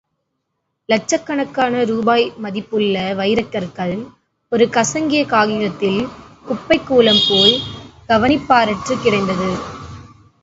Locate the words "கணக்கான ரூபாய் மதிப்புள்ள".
1.25-3.13